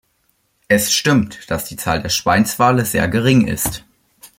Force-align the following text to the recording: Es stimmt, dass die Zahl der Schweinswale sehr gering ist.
Es 0.67 0.91
stimmt, 0.91 1.51
dass 1.51 1.65
die 1.65 1.75
Zahl 1.75 2.01
der 2.01 2.09
Schweinswale 2.09 2.85
sehr 2.85 3.07
gering 3.07 3.45
ist. 3.47 3.85